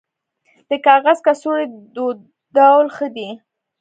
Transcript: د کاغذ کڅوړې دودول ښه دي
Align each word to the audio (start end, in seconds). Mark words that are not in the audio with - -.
د 0.69 0.71
کاغذ 0.85 1.17
کڅوړې 1.25 1.65
دودول 1.95 2.87
ښه 2.95 3.07
دي 3.15 3.29